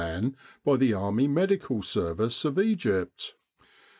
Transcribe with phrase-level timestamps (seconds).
[0.01, 0.35] man
[0.65, 3.35] by the Army Medical Service of Egypt.